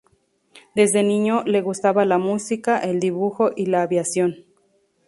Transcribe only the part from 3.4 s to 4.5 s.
y la aviación.